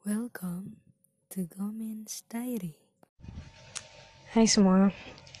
Welcome 0.00 0.80
to 1.28 1.44
Gomen's 1.44 2.24
Diary. 2.24 2.72
Hai 4.32 4.48
semua, 4.48 4.88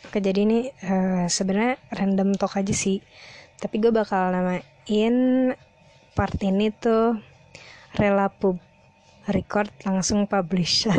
Oke 0.04 0.20
jadi 0.20 0.44
ini 0.44 0.68
eh, 0.68 1.24
sebenarnya 1.32 1.80
random 1.88 2.36
talk 2.36 2.60
aja 2.60 2.76
sih. 2.76 3.00
Tapi 3.56 3.80
gue 3.80 3.88
bakal 3.88 4.36
namain 4.36 5.16
part 6.12 6.36
ini 6.44 6.68
tuh 6.76 7.16
Rela 7.96 8.28
Pub 8.28 8.60
Record 9.32 9.72
langsung 9.88 10.28
publish. 10.28 10.84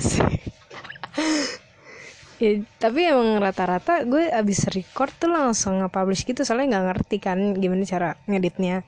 Ya, 2.41 2.57
Tapi 2.81 3.13
emang 3.13 3.37
rata-rata 3.37 4.01
gue 4.01 4.25
abis 4.33 4.65
record 4.73 5.13
tuh 5.13 5.29
langsung 5.29 5.77
nge-publish 5.77 6.25
gitu 6.25 6.41
Soalnya 6.41 6.81
nggak 6.81 6.85
ngerti 6.89 7.17
kan 7.21 7.37
gimana 7.53 7.85
cara 7.85 8.17
ngeditnya. 8.25 8.81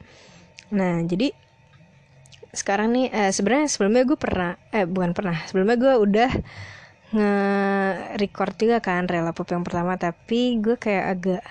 Nah 0.73 1.05
jadi 1.05 1.42
sekarang 2.53 2.93
nih 2.93 3.07
eh, 3.09 3.31
sebenarnya 3.33 3.67
sebelumnya 3.73 4.03
gue 4.05 4.17
pernah 4.19 4.51
eh 4.69 4.85
bukan 4.85 5.11
pernah 5.17 5.37
sebelumnya 5.49 5.77
gue 5.81 5.93
udah 6.05 6.31
nge-record 7.13 8.53
juga 8.57 8.77
kan 8.81 9.05
rela 9.05 9.33
pop 9.37 9.45
yang 9.53 9.65
pertama 9.65 9.93
tapi 9.97 10.57
gue 10.61 10.75
kayak 10.77 11.05
agak 11.13 11.43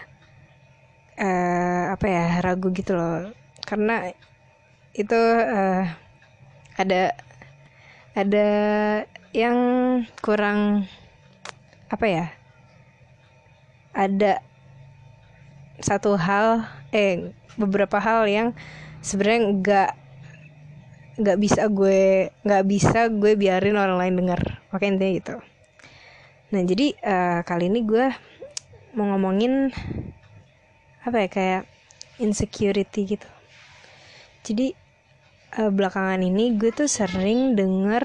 eh, 1.19 1.84
apa 1.95 2.07
ya 2.07 2.24
ragu 2.45 2.69
gitu 2.74 2.93
loh. 2.98 3.30
Karena 3.69 4.10
itu 4.95 5.20
eh, 5.59 5.84
ada 6.79 7.02
ada 8.12 8.48
yang 9.32 9.57
kurang 10.21 10.84
apa 11.88 12.07
ya 12.09 12.27
ada 13.93 14.41
satu 15.80 16.16
hal 16.16 16.65
eh 16.93 17.32
beberapa 17.57 18.01
hal 18.01 18.29
yang 18.29 18.48
sebenarnya 19.05 19.41
nggak 19.57 19.91
nggak 21.22 21.38
bisa 21.38 21.70
gue 21.70 22.34
nggak 22.42 22.64
bisa 22.66 23.06
gue 23.14 23.38
biarin 23.38 23.78
orang 23.78 23.94
lain 23.94 24.14
dengar 24.18 24.40
oke 24.74 24.82
intinya 24.82 25.12
gitu. 25.14 25.34
Nah 26.51 26.62
jadi 26.66 26.87
uh, 26.98 27.40
kali 27.46 27.70
ini 27.70 27.80
gue 27.87 28.06
mau 28.98 29.14
ngomongin 29.14 29.70
apa 31.06 31.16
ya 31.23 31.29
kayak 31.30 31.62
insecurity 32.18 33.16
gitu. 33.16 33.30
Jadi 34.42 34.74
uh, 35.62 35.70
belakangan 35.70 36.18
ini 36.18 36.59
gue 36.59 36.74
tuh 36.74 36.90
sering 36.90 37.54
denger 37.54 38.02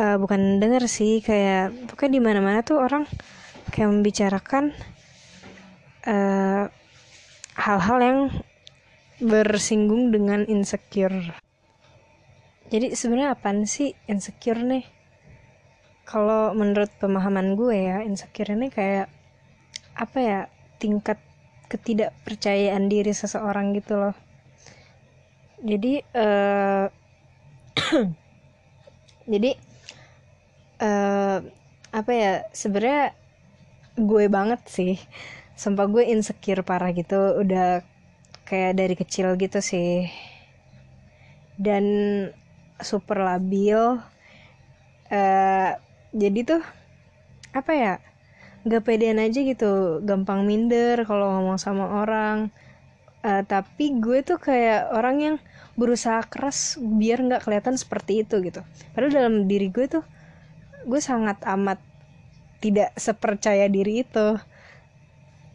uh, 0.00 0.16
bukan 0.16 0.56
denger 0.56 0.88
sih 0.88 1.20
kayak 1.20 1.92
pokoknya 1.92 2.12
di 2.16 2.20
mana 2.24 2.40
mana 2.40 2.60
tuh 2.64 2.80
orang 2.80 3.04
kayak 3.68 3.92
membicarakan 3.92 4.72
hal-hal 6.08 6.64
uh, 6.64 6.64
hal 7.60 7.78
-hal 7.84 7.98
yang 8.00 8.20
bersinggung 9.18 10.14
dengan 10.14 10.46
insecure. 10.46 11.34
Jadi 12.70 12.94
sebenarnya 12.94 13.34
apa 13.34 13.50
sih 13.66 13.96
insecure 14.06 14.62
nih? 14.62 14.86
Kalau 16.06 16.54
menurut 16.54 16.88
pemahaman 17.02 17.58
gue 17.58 17.76
ya, 17.76 17.98
insecure 18.06 18.54
ini 18.54 18.70
kayak 18.70 19.10
apa 19.98 20.18
ya? 20.22 20.40
Tingkat 20.78 21.18
ketidakpercayaan 21.66 22.86
diri 22.86 23.10
seseorang 23.10 23.74
gitu 23.74 23.98
loh. 23.98 24.16
Jadi 25.58 25.98
uh, 26.14 26.86
jadi 29.32 29.50
uh, 30.78 31.38
apa 31.90 32.12
ya? 32.14 32.32
Sebenarnya 32.54 33.18
gue 33.98 34.24
banget 34.30 34.62
sih. 34.70 34.94
Sumpah 35.58 35.90
gue 35.90 36.06
insecure 36.06 36.62
parah 36.62 36.94
gitu. 36.94 37.42
Udah 37.42 37.82
kayak 38.48 38.80
dari 38.80 38.94
kecil 38.96 39.36
gitu 39.36 39.60
sih. 39.60 40.08
Dan 41.60 41.84
super 42.80 43.20
labil. 43.20 44.00
Uh, 45.08 45.72
jadi 46.16 46.40
tuh 46.44 46.62
apa 47.52 47.72
ya 47.76 47.94
gak 48.64 48.88
pedean 48.88 49.20
aja 49.20 49.44
gitu. 49.44 50.00
Gampang 50.00 50.48
minder 50.48 51.04
kalau 51.04 51.28
ngomong 51.36 51.60
sama 51.60 52.00
orang. 52.00 52.48
Uh, 53.20 53.44
tapi 53.44 54.00
gue 54.00 54.24
tuh 54.24 54.40
kayak 54.40 54.96
orang 54.96 55.16
yang 55.20 55.36
berusaha 55.78 56.26
keras 56.26 56.74
biar 56.80 57.22
nggak 57.22 57.46
kelihatan 57.46 57.78
seperti 57.78 58.26
itu 58.26 58.42
gitu. 58.42 58.64
Padahal 58.96 59.14
dalam 59.14 59.34
diri 59.46 59.70
gue 59.70 59.86
tuh 59.86 60.02
gue 60.88 61.00
sangat 61.02 61.38
amat 61.46 61.78
tidak 62.58 62.90
sepercaya 62.98 63.70
diri 63.70 64.02
itu. 64.02 64.38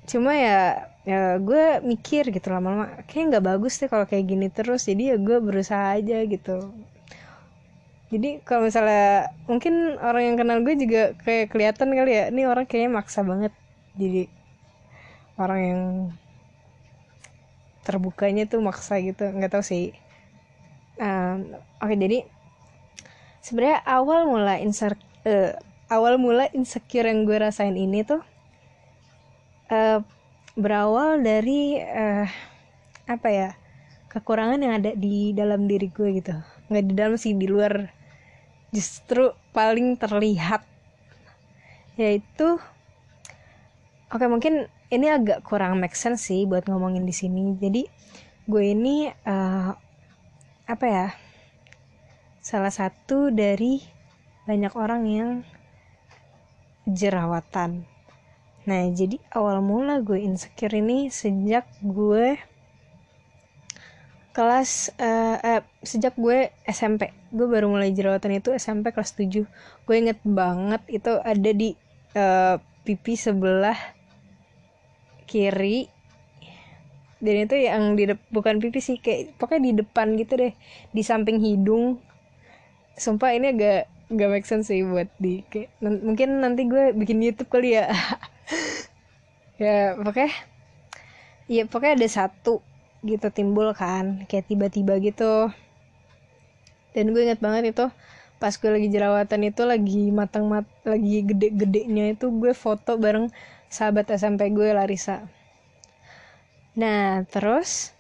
Cuma 0.08 0.36
ya 0.36 0.92
ya 1.04 1.36
gue 1.36 1.84
mikir 1.84 2.32
gitu 2.32 2.48
lama-lama 2.48 3.04
kayak 3.12 3.36
nggak 3.36 3.46
bagus 3.46 3.76
deh 3.84 3.92
kalau 3.92 4.08
kayak 4.08 4.24
gini 4.24 4.48
terus 4.48 4.88
jadi 4.88 5.16
ya 5.16 5.18
gue 5.20 5.38
berusaha 5.44 6.00
aja 6.00 6.24
gitu. 6.24 6.72
Jadi 8.14 8.46
kalau 8.46 8.70
misalnya 8.70 9.34
mungkin 9.50 9.98
orang 9.98 10.24
yang 10.32 10.38
kenal 10.38 10.58
gue 10.62 10.76
juga 10.78 11.18
kayak 11.26 11.50
kelihatan 11.50 11.90
kali 11.92 12.12
ya 12.14 12.24
ini 12.30 12.46
orang 12.48 12.64
kayaknya 12.70 12.92
maksa 12.94 13.20
banget. 13.26 13.54
Jadi 14.00 14.30
orang 15.36 15.60
yang 15.60 15.82
terbukanya 17.84 18.48
tuh 18.48 18.64
maksa 18.64 19.02
gitu 19.04 19.28
nggak 19.28 19.60
tahu 19.60 19.64
sih. 19.66 19.92
Um, 21.02 21.58
oke 21.82 21.90
okay, 21.90 21.98
jadi 21.98 22.20
sebenarnya 23.42 23.82
awal 23.84 24.30
mula 24.30 24.62
insert 24.62 25.02
uh, 25.26 25.58
awal 25.92 26.22
mula 26.22 26.48
insecure 26.54 27.10
yang 27.10 27.26
gue 27.26 27.38
rasain 27.42 27.74
ini 27.74 28.06
tuh 28.06 28.22
uh, 29.74 30.00
berawal 30.54 31.22
dari 31.26 31.82
uh, 31.82 32.30
apa 33.10 33.30
ya 33.30 33.50
kekurangan 34.14 34.62
yang 34.62 34.74
ada 34.78 34.92
di 34.94 35.34
dalam 35.34 35.66
diri 35.66 35.90
gue 35.90 36.22
gitu. 36.22 36.34
Nggak 36.70 36.86
di 36.86 36.94
dalam 36.94 37.16
sih 37.18 37.34
di 37.34 37.50
luar. 37.50 37.90
Justru 38.74 39.34
paling 39.54 39.98
terlihat. 39.98 40.66
Yaitu 41.98 42.58
oke 44.10 44.26
mungkin 44.30 44.70
ini 44.94 45.10
agak 45.10 45.42
kurang 45.42 45.82
make 45.82 45.98
sense 45.98 46.30
sih 46.30 46.46
buat 46.46 46.70
ngomongin 46.70 47.06
di 47.06 47.14
sini. 47.14 47.58
Jadi 47.58 47.86
gue 48.46 48.64
ini 48.64 49.10
uh, 49.10 49.72
apa 50.64 50.86
ya 50.86 51.08
salah 52.44 52.72
satu 52.72 53.34
dari 53.34 53.82
banyak 54.44 54.74
orang 54.76 55.04
yang 55.08 55.30
jerawatan 56.84 57.88
Nah, 58.64 58.88
jadi 58.96 59.20
awal 59.36 59.60
mula 59.60 60.00
gue 60.00 60.24
insecure 60.24 60.72
ini 60.72 61.12
sejak 61.12 61.68
gue 61.84 62.40
kelas 64.34 64.90
uh, 64.98 65.38
eh, 65.44 65.62
sejak 65.84 66.16
gue 66.16 66.50
SMP. 66.64 67.12
Gue 67.30 67.46
baru 67.52 67.68
mulai 67.68 67.92
jerawatan 67.92 68.40
itu 68.40 68.56
SMP 68.56 68.96
kelas 68.96 69.14
7. 69.20 69.46
Gue 69.84 69.96
inget 70.00 70.20
banget 70.24 70.80
itu 70.88 71.12
ada 71.22 71.52
di 71.52 71.76
uh, 72.16 72.56
pipi 72.88 73.14
sebelah 73.20 73.78
kiri. 75.28 75.92
Dan 77.24 77.48
itu 77.48 77.56
yang 77.56 77.96
di 78.00 78.08
bukan 78.32 78.60
pipi 78.60 78.84
sih 78.84 79.00
kayak 79.00 79.40
pokoknya 79.40 79.62
di 79.64 79.74
depan 79.84 80.16
gitu 80.20 80.40
deh, 80.40 80.54
di 80.92 81.02
samping 81.04 81.40
hidung. 81.40 82.00
Sumpah 82.96 83.36
ini 83.36 83.52
agak 83.52 83.92
gak 84.14 84.30
make 84.30 84.48
sense 84.48 84.70
sih 84.70 84.84
buat 84.84 85.08
di 85.20 85.42
kayak, 85.48 85.72
mungkin 85.82 86.44
nanti 86.44 86.68
gue 86.68 86.92
bikin 86.96 87.20
YouTube 87.24 87.52
kali 87.52 87.76
ya. 87.80 87.92
ya 89.62 89.94
pokoknya 90.00 90.34
ya 91.52 91.64
pokoknya 91.70 91.94
ada 92.00 92.10
satu 92.10 92.64
gitu 93.04 93.28
timbul 93.30 93.76
kan 93.76 94.24
kayak 94.32 94.48
tiba-tiba 94.48 94.98
gitu. 95.04 95.52
Dan 96.94 97.12
gue 97.12 97.22
inget 97.26 97.42
banget 97.42 97.74
itu 97.74 97.86
pas 98.38 98.54
gue 98.54 98.70
lagi 98.70 98.88
jerawatan 98.92 99.42
itu 99.48 99.62
lagi 99.64 100.04
matang 100.12 100.52
mat 100.52 100.68
lagi 100.84 101.24
gede-gedenya 101.24 102.16
itu 102.16 102.28
gue 102.28 102.52
foto 102.52 103.00
bareng 103.00 103.32
sahabat 103.72 104.12
SMP 104.14 104.52
gue 104.52 104.72
Larissa. 104.72 105.26
Nah 106.78 107.26
terus 107.28 107.92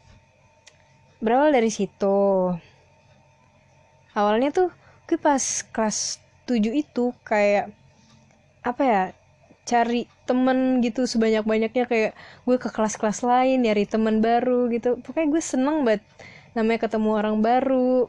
berawal 1.23 1.55
dari 1.55 1.71
situ. 1.71 2.51
Awalnya 4.13 4.53
tuh 4.53 4.69
gue 5.09 5.17
pas 5.17 5.41
kelas 5.73 6.21
7 6.45 6.69
itu 6.75 7.15
kayak 7.25 7.73
apa 8.63 8.83
ya 8.83 9.03
cari 9.65 10.07
temen 10.23 10.79
gitu 10.79 11.03
sebanyak 11.03 11.43
banyaknya 11.43 11.83
kayak 11.83 12.11
gue 12.47 12.57
ke 12.59 12.71
kelas-kelas 12.71 13.27
lain 13.27 13.63
nyari 13.63 13.83
temen 13.83 14.23
baru 14.23 14.71
gitu. 14.71 14.99
Pokoknya 15.03 15.27
gue 15.29 15.43
seneng 15.43 15.83
banget 15.83 16.03
namanya 16.55 16.79
ketemu 16.87 17.09
orang 17.11 17.37
baru. 17.43 18.07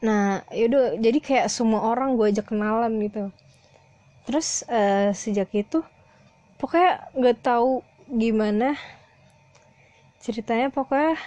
Nah 0.00 0.40
yaudah 0.48 0.96
jadi 0.96 1.18
kayak 1.20 1.46
semua 1.52 1.84
orang 1.84 2.16
gue 2.16 2.32
ajak 2.32 2.48
kenalan 2.48 2.92
gitu. 3.04 3.28
Terus 4.24 4.64
uh, 4.70 5.12
sejak 5.12 5.52
itu 5.52 5.84
pokoknya 6.56 7.12
nggak 7.16 7.38
tahu 7.44 7.84
gimana 8.08 8.80
ceritanya. 10.24 10.72
Pokoknya 10.72 11.20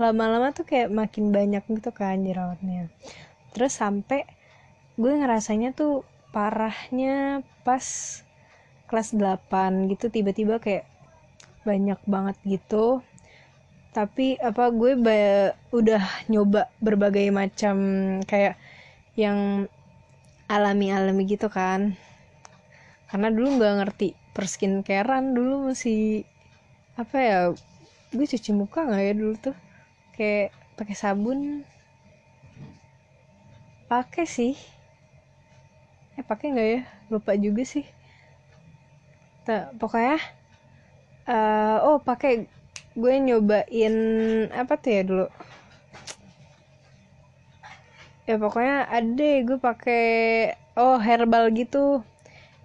lama-lama 0.00 0.50
tuh 0.56 0.64
kayak 0.64 0.88
makin 0.88 1.30
banyak 1.30 1.62
gitu 1.68 1.92
kan 1.92 2.24
jerawatnya. 2.24 2.88
Terus 3.52 3.76
sampai 3.76 4.24
gue 4.96 5.12
ngerasanya 5.12 5.76
tuh 5.76 6.06
parahnya 6.32 7.44
pas 7.62 8.23
kelas 8.94 9.10
8 9.18 9.90
gitu 9.90 10.06
tiba-tiba 10.06 10.62
kayak 10.62 10.86
banyak 11.66 11.98
banget 12.06 12.38
gitu. 12.46 13.02
Tapi 13.90 14.38
apa 14.38 14.70
gue 14.70 14.94
udah 15.74 16.02
nyoba 16.30 16.70
berbagai 16.78 17.26
macam 17.34 17.74
kayak 18.22 18.54
yang 19.18 19.66
alami-alami 20.46 21.26
gitu 21.26 21.50
kan. 21.50 21.98
Karena 23.10 23.34
dulu 23.34 23.58
nggak 23.58 23.74
ngerti 23.82 24.14
perskincarean 24.30 25.34
dulu 25.34 25.74
masih 25.74 26.22
apa 26.94 27.16
ya 27.18 27.38
gue 28.14 28.26
cuci 28.30 28.54
muka 28.54 28.86
nggak 28.86 29.02
ya 29.10 29.14
dulu 29.18 29.34
tuh? 29.42 29.56
Kayak 30.14 30.54
pakai 30.78 30.94
sabun. 30.94 31.66
Pakai 33.90 34.22
sih. 34.22 34.54
Eh 36.14 36.22
pakai 36.22 36.46
nggak 36.54 36.68
ya? 36.78 36.80
Lupa 37.10 37.34
juga 37.34 37.66
sih 37.66 37.93
tak 39.44 39.76
pokoknya 39.76 40.16
eh, 41.28 41.76
oh 41.84 42.00
pakai 42.00 42.48
gue 42.94 43.14
nyobain 43.26 43.94
apa 44.54 44.74
tuh 44.82 44.90
ya 44.96 45.02
dulu? 45.04 45.26
Ya 48.24 48.40
pokoknya 48.40 48.88
ada 48.88 49.30
gue 49.44 49.58
pakai 49.60 50.04
oh 50.80 50.96
herbal 50.96 51.52
gitu. 51.52 52.00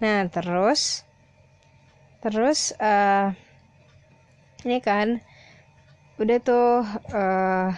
Nah 0.00 0.24
terus 0.32 1.04
terus 2.24 2.72
eh 2.80 3.32
ini 4.64 4.78
kan 4.80 5.20
udah 6.20 6.38
tuh 6.40 6.84
eh 7.12 7.68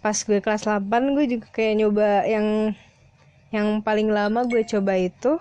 pas 0.00 0.16
gue 0.16 0.38
kelas 0.40 0.64
8 0.66 1.14
gue 1.14 1.26
juga 1.28 1.46
kayak 1.52 1.74
nyoba 1.78 2.24
yang 2.24 2.72
yang 3.54 3.82
paling 3.86 4.08
lama 4.08 4.46
gue 4.46 4.62
coba 4.64 4.94
itu 4.96 5.38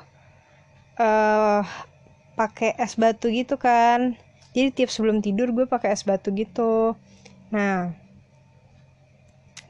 eh 1.00 1.64
pakai 2.40 2.72
es 2.80 2.96
batu 2.96 3.28
gitu 3.28 3.60
kan. 3.60 4.16
Jadi 4.56 4.70
tiap 4.72 4.90
sebelum 4.96 5.20
tidur 5.20 5.52
gue 5.52 5.68
pakai 5.68 5.92
es 5.92 6.08
batu 6.08 6.32
gitu. 6.32 6.96
Nah 7.52 7.92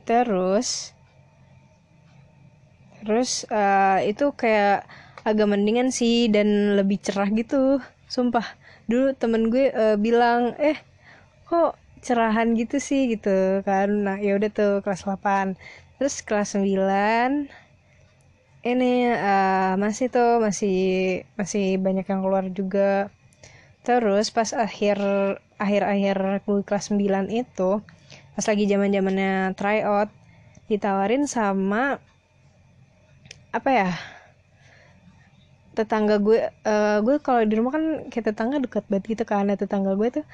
terus 0.06 0.94
terus 3.02 3.46
eh, 3.50 4.14
itu 4.14 4.26
kayak 4.38 4.86
agak 5.26 5.48
mendingan 5.50 5.90
sih 5.90 6.30
dan 6.30 6.78
lebih 6.78 7.02
cerah 7.02 7.30
gitu. 7.34 7.82
Sumpah 8.06 8.46
dulu 8.86 9.18
temen 9.18 9.50
gue 9.50 9.74
eh, 9.74 9.98
bilang 9.98 10.54
eh 10.62 10.78
kok 11.50 11.74
cerahan 12.06 12.54
gitu 12.54 12.78
sih? 12.78 13.10
gitu 13.18 13.66
kan. 13.66 13.90
Nah 14.06 14.18
ya 14.22 14.38
udah 14.38 14.50
tuh 14.54 14.74
kelas 14.86 15.10
8 15.10 15.58
terus 15.98 16.22
kelas 16.24 16.56
9 16.56 17.50
ini 18.64 19.08
eh, 19.08 19.74
masih 19.80 20.12
tuh 20.12 20.44
masih 20.44 20.78
masih 21.40 21.80
banyak 21.80 22.06
yang 22.08 22.22
keluar 22.24 22.46
juga. 22.52 23.10
Terus 23.88 24.30
pas 24.36 24.50
akhir 24.52 24.98
akhir 25.60 25.82
akhir 25.84 26.18
kelas 26.68 26.92
9 26.92 27.28
itu 27.32 27.84
pas 28.36 28.46
lagi 28.48 28.64
zaman 28.72 28.96
zamannya 28.96 29.52
tryout 29.60 30.10
ditawarin 30.72 31.28
sama 31.28 32.00
apa 33.52 33.70
ya 33.74 33.92
tetangga 35.76 36.20
gue 36.20 36.40
eh, 36.48 36.98
gue 37.06 37.16
kalau 37.24 37.42
di 37.48 37.54
rumah 37.60 37.72
kan 37.76 37.86
kayak 38.12 38.26
tetangga 38.32 38.58
dekat 38.60 38.84
banget 38.92 39.06
gitu 39.16 39.24
Nah, 39.28 39.56
tetangga 39.60 39.92
gue 40.00 40.08
tuh 40.22 40.26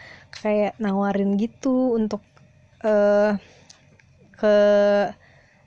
kayak 0.42 0.78
nawarin 0.82 1.38
gitu 1.38 1.98
untuk 1.98 2.22
eh 2.86 3.34
ke 4.36 4.56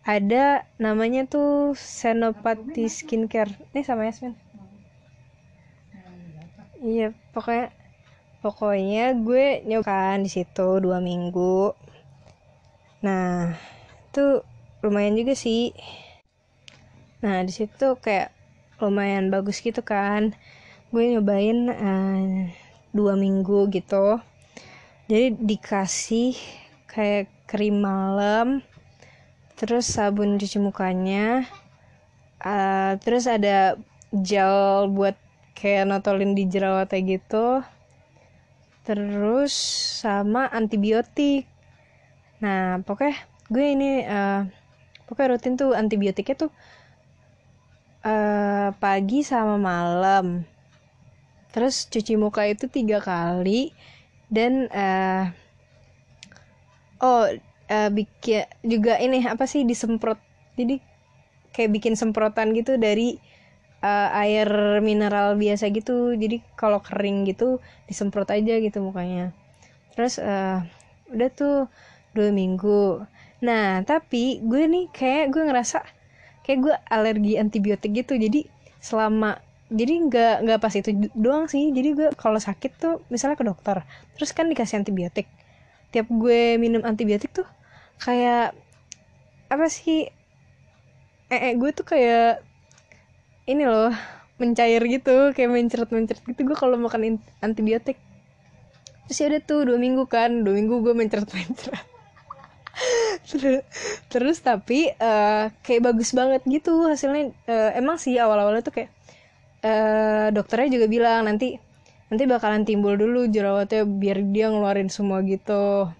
ada 0.08 0.64
namanya 0.80 1.28
tuh 1.28 1.76
Senopati 1.76 2.88
Skincare. 2.88 3.52
Ini 3.76 3.84
sama 3.84 4.08
Yasmin. 4.08 4.32
Iya 6.80 7.12
pokoknya 7.36 7.68
pokoknya 8.40 9.04
gue 9.20 9.60
nyobain 9.68 10.24
di 10.24 10.30
situ 10.32 10.80
dua 10.80 11.04
minggu. 11.04 11.76
Nah 13.04 13.52
itu 14.08 14.40
lumayan 14.80 15.12
juga 15.12 15.36
sih. 15.36 15.76
Nah 17.20 17.44
di 17.44 17.52
situ 17.52 18.00
kayak 18.00 18.32
lumayan 18.80 19.28
bagus 19.28 19.60
gitu 19.60 19.84
kan. 19.84 20.32
Gue 20.88 21.04
nyobain 21.12 21.68
eh, 21.68 22.48
dua 22.96 23.12
minggu 23.12 23.68
gitu. 23.76 24.24
Jadi 25.04 25.36
dikasih 25.36 26.32
kayak 26.88 27.28
krim 27.44 27.84
malam 27.84 28.64
terus 29.58 29.90
sabun 29.90 30.38
cuci 30.38 30.62
mukanya. 30.62 31.42
Eh, 32.38 32.92
terus 33.02 33.26
ada 33.26 33.74
gel 34.14 34.86
buat 34.94 35.18
kayak 35.58 35.90
notolin 35.90 36.38
di 36.38 36.46
jerawatnya 36.46 37.18
gitu. 37.18 37.66
Terus 38.86 39.52
sama 40.00 40.46
antibiotik. 40.46 41.50
Nah 42.38 42.78
pokoknya 42.86 43.18
gue 43.50 43.66
ini 43.66 43.90
eh, 44.06 44.46
pokoknya 45.10 45.28
rutin 45.34 45.54
tuh 45.58 45.74
antibiotiknya 45.74 46.48
tuh 46.48 46.52
eh 48.06 48.70
pagi 48.78 49.26
sama 49.26 49.58
malam. 49.58 50.46
Terus 51.50 51.90
cuci 51.90 52.14
muka 52.14 52.46
itu 52.46 52.70
tiga 52.70 53.02
kali. 53.02 53.74
Dan 54.30 54.70
eh 54.70 55.34
oh 57.02 57.26
eh, 57.68 57.90
bikin 57.92 58.48
juga 58.64 58.96
ini 58.98 59.22
apa 59.28 59.44
sih 59.44 59.62
disemprot. 59.68 60.18
Jadi 60.58 60.80
kayak 61.54 61.70
bikin 61.70 61.94
semprotan 61.94 62.56
gitu 62.56 62.80
dari 62.80 63.20
eh, 63.84 64.08
air 64.24 64.80
mineral 64.80 65.36
biasa 65.36 65.70
gitu. 65.70 66.16
Jadi 66.16 66.42
kalau 66.56 66.80
kering 66.82 67.28
gitu 67.28 67.60
disemprot 67.86 68.28
aja 68.32 68.58
gitu 68.58 68.80
mukanya. 68.82 69.36
Terus 69.94 70.18
eh, 70.18 70.58
udah 71.12 71.28
tuh 71.32 71.56
dua 72.16 72.32
minggu. 72.32 73.04
Nah 73.44 73.84
tapi 73.84 74.42
gue 74.42 74.64
nih 74.66 74.84
kayak 74.90 75.30
gue 75.30 75.42
ngerasa 75.46 75.78
kayak 76.42 76.58
gue 76.64 76.74
alergi 76.88 77.32
antibiotik 77.38 77.92
gitu. 77.94 78.16
Jadi 78.16 78.48
selama 78.80 79.36
jadi 79.68 80.00
nggak 80.08 80.36
nggak 80.48 80.58
pas 80.64 80.72
itu 80.72 80.90
doang 81.12 81.46
sih. 81.52 81.70
Jadi 81.70 81.88
gue 81.92 82.08
kalau 82.16 82.40
sakit 82.40 82.72
tuh 82.80 82.94
misalnya 83.12 83.36
ke 83.36 83.44
dokter 83.44 83.84
terus 84.16 84.32
kan 84.32 84.48
dikasih 84.48 84.80
antibiotik. 84.80 85.28
Tiap 85.92 86.08
gue 86.08 86.60
minum 86.60 86.84
antibiotik 86.84 87.32
tuh 87.32 87.48
kayak 88.02 88.54
apa 89.48 89.66
sih? 89.70 90.08
Eh, 91.28 91.40
eh 91.50 91.52
gue 91.60 91.70
tuh 91.76 91.84
kayak 91.84 92.40
ini 93.48 93.64
loh 93.64 93.92
mencair 94.38 94.80
gitu 94.86 95.34
kayak 95.34 95.50
mencret 95.50 95.88
mencret 95.90 96.22
gitu. 96.24 96.40
Gue 96.46 96.56
kalau 96.56 96.78
makan 96.78 97.18
antibiotik 97.42 97.98
terus 99.08 99.24
ya 99.24 99.26
udah 99.32 99.42
tuh 99.44 99.60
dua 99.68 99.78
minggu 99.80 100.04
kan. 100.08 100.44
Dua 100.44 100.54
minggu 100.56 100.80
gue 100.84 100.94
mencret 100.96 101.28
mencret 101.28 101.86
terus, 103.26 103.62
terus 104.12 104.38
tapi 104.40 104.88
eh, 104.94 105.44
kayak 105.64 105.82
bagus 105.92 106.14
banget 106.14 106.42
gitu 106.46 106.86
hasilnya. 106.88 107.34
Eh, 107.46 107.70
emang 107.80 107.98
sih 108.00 108.16
awal-awalnya 108.16 108.62
tuh 108.64 108.74
kayak 108.78 108.90
eh, 109.64 110.28
dokternya 110.32 110.78
juga 110.80 110.86
bilang 110.86 111.26
nanti 111.26 111.58
nanti 112.08 112.24
bakalan 112.24 112.64
timbul 112.64 112.96
dulu 112.96 113.28
jerawatnya 113.28 113.84
biar 113.84 114.24
dia 114.32 114.48
ngeluarin 114.48 114.88
semua 114.88 115.20
gitu 115.26 115.92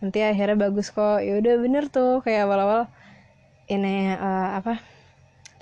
nanti 0.00 0.18
akhirnya 0.24 0.56
bagus 0.68 0.92
kok. 0.92 1.20
Ya 1.22 1.38
udah 1.38 1.54
bener 1.60 1.84
tuh. 1.92 2.24
Kayak 2.24 2.48
awal-awal 2.48 2.82
ini 3.70 4.16
eh, 4.16 4.48
apa 4.58 4.80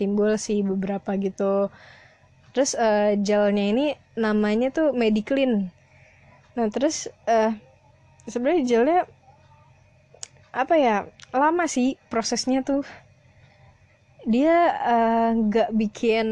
timbul 0.00 0.35
sih 0.38 0.62
beberapa 0.64 1.14
gitu. 1.18 1.68
Terus 2.54 2.75
eh, 2.78 3.18
gelnya 3.21 3.64
ini 3.71 3.87
namanya 4.16 4.73
tuh 4.73 4.97
Mediclean. 4.97 5.68
Nah 6.57 6.66
terus 6.71 7.11
eh, 7.26 7.52
sebenarnya 8.26 8.62
gelnya 8.64 9.00
apa 10.54 10.75
ya 10.80 10.97
lama 11.35 11.64
sih 11.68 12.00
prosesnya 12.09 12.64
tuh. 12.64 12.83
Dia 14.28 14.75
nggak 15.33 15.73
bikin 15.73 16.26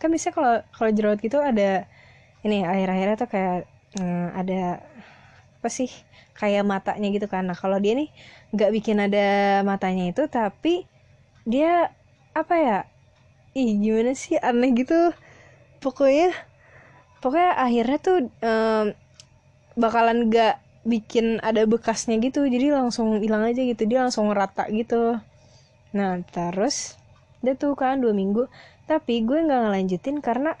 kan 0.00 0.08
biasanya 0.08 0.34
kalau 0.34 0.54
kalau 0.72 0.90
jerawat 0.96 1.20
gitu 1.20 1.36
ada 1.36 1.84
ini 2.40 2.64
akhir-akhirnya 2.64 3.16
tuh 3.20 3.28
kayak 3.28 3.56
eh, 4.00 4.28
ada 4.32 4.80
apa 5.60 5.68
sih? 5.68 5.92
Kayak 6.32 6.64
matanya 6.64 7.12
gitu 7.12 7.28
kan. 7.28 7.44
Nah 7.44 7.52
kalau 7.52 7.76
dia 7.76 7.92
nih 7.92 8.08
nggak 8.56 8.70
bikin 8.80 8.96
ada 8.96 9.60
matanya 9.60 10.08
itu 10.08 10.24
tapi 10.32 10.88
dia 11.44 11.92
apa 12.32 12.54
ya? 12.56 12.78
Ih 13.52 13.76
gimana 13.76 14.16
sih? 14.16 14.40
Aneh 14.40 14.72
gitu. 14.72 15.12
Pokoknya 15.84 16.32
pokoknya 17.20 17.52
akhirnya 17.60 17.98
tuh 18.00 18.16
em, 18.40 18.96
bakalan 19.76 20.32
nggak 20.32 20.56
bikin 20.88 21.44
ada 21.44 21.68
bekasnya 21.68 22.16
gitu. 22.24 22.48
Jadi 22.48 22.72
langsung 22.72 23.20
hilang 23.20 23.44
aja 23.44 23.60
gitu. 23.60 23.84
Dia 23.84 24.08
langsung 24.08 24.32
rata 24.32 24.64
gitu. 24.72 25.20
Nah 25.92 26.24
terus 26.32 26.96
dia 27.44 27.52
tuh 27.52 27.76
kan 27.76 28.00
dua 28.00 28.16
minggu. 28.16 28.48
Tapi 28.88 29.22
gue 29.28 29.44
nggak 29.44 29.60
ngelanjutin 29.68 30.24
karena 30.24 30.56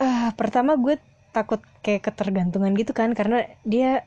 ah 0.00 0.32
pertama 0.34 0.74
gue 0.80 0.96
takut 1.36 1.60
kayak 1.82 2.06
ketergantungan 2.06 2.72
gitu 2.78 2.94
kan 2.94 3.10
karena 3.12 3.44
dia 3.66 4.06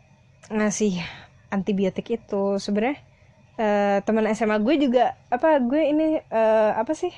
ngasih 0.49 1.03
antibiotik 1.51 2.07
itu. 2.15 2.57
Sebenarnya 2.57 2.97
eh, 3.59 3.97
teman 4.03 4.25
SMA 4.31 4.57
gue 4.63 4.75
juga 4.79 5.13
apa 5.29 5.59
gue 5.59 5.81
ini 5.91 6.07
eh, 6.19 6.71
apa 6.73 6.95
sih? 6.95 7.11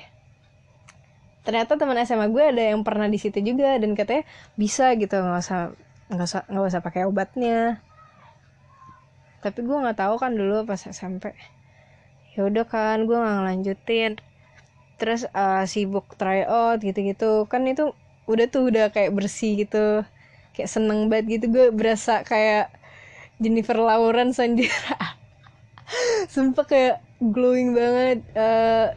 Ternyata 1.46 1.80
teman 1.80 1.96
SMA 2.04 2.28
gue 2.28 2.44
ada 2.44 2.62
yang 2.74 2.82
pernah 2.84 3.08
di 3.08 3.16
situ 3.16 3.40
juga 3.40 3.78
dan 3.80 3.96
katanya 3.96 4.26
bisa 4.58 4.92
gitu 4.98 5.16
nggak 5.16 5.40
usah 5.40 5.72
nggak 6.12 6.26
usah 6.28 6.42
nggak 6.50 6.66
usah 6.74 6.82
pakai 6.84 7.02
obatnya. 7.08 7.80
Tapi 9.40 9.58
gue 9.62 9.76
nggak 9.78 9.98
tahu 10.02 10.14
kan 10.18 10.34
dulu 10.34 10.66
pas 10.66 10.82
SMP 10.82 11.32
ya 12.36 12.46
udah 12.46 12.66
kan 12.70 13.06
gue 13.06 13.16
nggak 13.16 13.36
ngelanjutin. 13.40 14.12
Terus 14.98 15.30
uh, 15.30 15.62
sibuk 15.70 16.18
try 16.18 16.42
out 16.42 16.82
gitu-gitu. 16.82 17.46
Kan 17.46 17.64
itu 17.70 17.94
udah 18.28 18.46
tuh 18.50 18.68
udah 18.68 18.92
kayak 18.92 19.14
bersih 19.16 19.64
gitu 19.64 20.04
kayak 20.58 20.70
seneng 20.70 21.06
banget 21.06 21.38
gitu. 21.38 21.54
Gue 21.54 21.66
berasa 21.70 22.26
kayak 22.26 22.74
Jennifer 23.38 23.78
Lawrence 23.78 24.42
anjir. 24.42 24.74
Sumpah 26.34 26.66
kayak 26.66 26.96
glowing 27.22 27.78
banget 27.78 28.26
uh, 28.34 28.90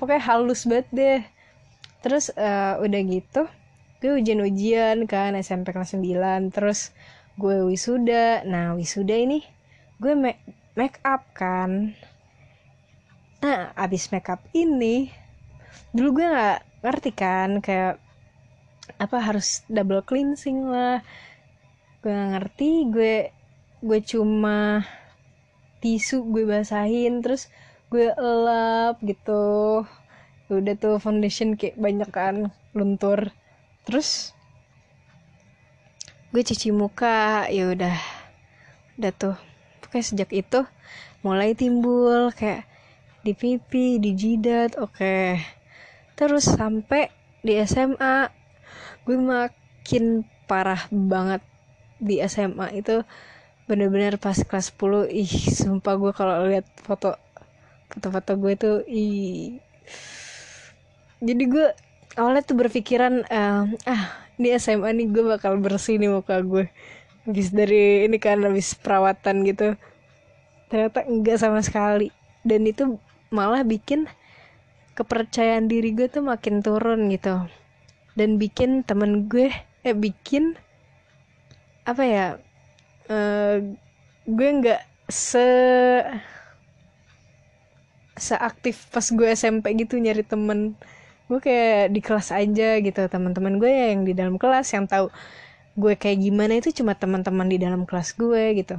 pokoknya 0.00 0.24
halus 0.24 0.64
banget 0.64 0.88
deh. 0.90 1.20
Terus 2.00 2.32
uh, 2.32 2.80
udah 2.80 3.00
gitu 3.04 3.44
gue 4.04 4.20
ujian-ujian 4.20 5.08
kan 5.08 5.32
SMP 5.40 5.72
kelas 5.72 5.96
9 5.96 6.52
terus 6.52 6.92
gue 7.40 7.64
wisuda. 7.64 8.44
Nah 8.44 8.76
wisuda 8.76 9.16
ini 9.16 9.40
gue 9.96 10.12
make, 10.12 10.44
make 10.76 11.00
up 11.08 11.24
kan. 11.32 11.96
Nah 13.40 13.72
abis 13.72 14.12
make 14.12 14.28
up 14.28 14.44
ini 14.52 15.08
dulu 15.96 16.20
gue 16.20 16.26
nggak 16.28 16.60
ngerti 16.84 17.10
kan 17.16 17.64
kayak 17.64 18.03
apa 18.98 19.18
harus 19.18 19.66
double 19.66 20.02
cleansing 20.06 20.66
lah. 20.70 21.02
Gue 22.00 22.12
gak 22.12 22.30
ngerti 22.36 22.70
gue 22.92 23.14
gue 23.84 24.00
cuma 24.00 24.84
tisu 25.84 26.24
gue 26.32 26.48
basahin 26.48 27.20
terus 27.20 27.52
gue 27.92 28.12
elap 28.16 29.00
gitu. 29.04 29.84
Udah 30.48 30.74
tuh 30.76 31.00
foundation 31.00 31.56
kayak 31.56 31.76
banyak 31.76 32.10
kan 32.12 32.36
luntur. 32.72 33.32
Terus 33.84 34.32
gue 36.32 36.42
cuci 36.42 36.72
muka 36.72 37.48
ya 37.50 37.70
udah. 37.70 37.96
Udah 39.00 39.12
tuh 39.12 39.36
pokoknya 39.82 40.04
sejak 40.04 40.30
itu 40.32 40.60
mulai 41.24 41.56
timbul 41.56 42.30
kayak 42.36 42.68
di 43.24 43.32
pipi 43.32 43.96
di 43.96 44.12
jidat 44.12 44.76
oke. 44.76 45.40
Terus 46.14 46.44
sampai 46.46 47.08
di 47.40 47.56
SMA 47.64 48.43
gue 49.04 49.16
makin 49.18 50.24
parah 50.44 50.86
banget 50.90 51.42
di 52.00 52.20
SMA 52.24 52.76
itu. 52.76 53.02
Bener-bener 53.64 54.20
pas 54.20 54.36
kelas 54.36 54.76
10 54.76 55.08
ih 55.08 55.32
sumpah 55.48 55.96
gue 55.96 56.12
kalau 56.12 56.44
lihat 56.44 56.68
foto 56.84 57.16
foto-foto 57.88 58.32
gue 58.36 58.52
tuh 58.60 58.76
ih. 58.84 59.56
Jadi 61.24 61.42
gue 61.48 61.66
awalnya 62.20 62.44
tuh 62.44 62.56
berpikiran 62.60 63.24
um, 63.24 63.72
ah 63.88 64.02
di 64.36 64.52
SMA 64.58 64.92
nih 64.92 65.08
gue 65.08 65.24
bakal 65.24 65.56
bersih 65.56 65.96
nih 65.96 66.12
muka 66.12 66.44
gue. 66.44 66.68
Habis 67.24 67.48
dari 67.56 68.04
ini 68.04 68.20
kan 68.20 68.44
habis 68.44 68.76
perawatan 68.76 69.48
gitu. 69.48 69.80
Ternyata 70.68 71.08
enggak 71.08 71.40
sama 71.40 71.64
sekali. 71.64 72.12
Dan 72.44 72.68
itu 72.68 73.00
malah 73.32 73.64
bikin 73.64 74.04
kepercayaan 74.94 75.66
diri 75.66 75.90
gue 75.90 76.06
tuh 76.06 76.22
makin 76.22 76.62
turun 76.62 77.10
gitu 77.10 77.48
dan 78.14 78.38
bikin 78.38 78.86
temen 78.86 79.26
gue 79.26 79.50
eh 79.84 79.94
bikin 79.94 80.56
apa 81.84 82.02
ya 82.02 82.26
uh, 83.12 83.60
gue 84.24 84.48
nggak 84.62 84.82
se 85.10 85.46
seaktif 88.14 88.88
pas 88.94 89.04
gue 89.04 89.28
SMP 89.34 89.74
gitu 89.76 89.98
nyari 89.98 90.22
temen. 90.22 90.78
Gue 91.26 91.40
kayak 91.40 91.90
di 91.90 92.00
kelas 92.04 92.30
aja 92.30 92.78
gitu 92.78 93.00
teman-teman 93.08 93.58
gue 93.58 93.70
ya 93.70 93.86
yang 93.96 94.02
di 94.06 94.12
dalam 94.12 94.36
kelas 94.36 94.70
yang 94.76 94.84
tahu 94.86 95.08
gue 95.74 95.94
kayak 95.98 96.22
gimana 96.22 96.62
itu 96.62 96.70
cuma 96.70 96.94
teman-teman 96.94 97.50
di 97.50 97.58
dalam 97.58 97.82
kelas 97.88 98.14
gue 98.14 98.64
gitu. 98.64 98.78